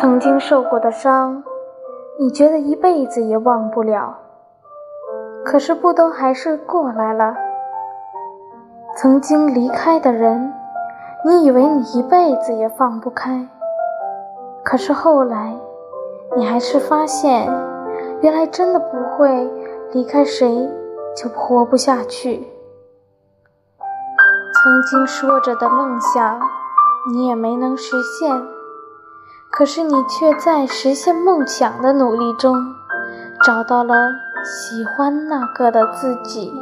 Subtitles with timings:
[0.00, 1.42] 曾经受过的伤，
[2.20, 4.16] 你觉得一辈子也忘不了，
[5.44, 7.34] 可是不都还是过来了？
[8.96, 10.52] 曾经离开的人，
[11.24, 13.48] 你以为你一辈子也放不开，
[14.64, 15.52] 可是后来，
[16.36, 17.52] 你还是发现，
[18.20, 19.50] 原来真的不会
[19.90, 20.70] 离开谁
[21.16, 22.46] 就活不下去。
[24.62, 26.40] 曾经说着的梦想，
[27.12, 28.57] 你也没能实现。
[29.58, 32.54] 可是你却在实现梦想的努力中，
[33.44, 34.12] 找到了
[34.44, 36.52] 喜欢那个的自己。